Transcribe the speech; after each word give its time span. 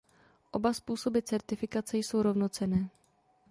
Oba 0.51 0.73
způsoby 0.73 1.19
certifikace 1.21 1.97
jsou 1.97 2.21
rovnocenné. 2.21 2.89